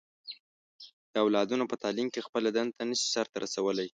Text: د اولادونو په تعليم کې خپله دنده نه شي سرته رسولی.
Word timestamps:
د 1.11 1.13
اولادونو 1.23 1.63
په 1.71 1.75
تعليم 1.83 2.07
کې 2.13 2.25
خپله 2.27 2.49
دنده 2.55 2.83
نه 2.89 2.95
شي 2.99 3.07
سرته 3.15 3.37
رسولی. 3.43 3.87